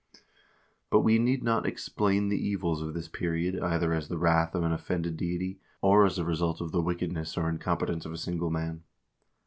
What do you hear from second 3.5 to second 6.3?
either as the wrath of an offended deity, or as the